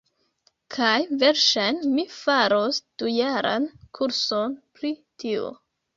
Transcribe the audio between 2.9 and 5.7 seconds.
dujaran kurson pri tio.